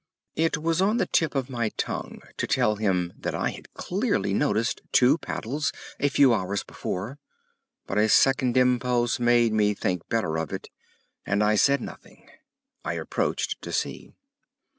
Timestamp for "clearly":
3.75-4.33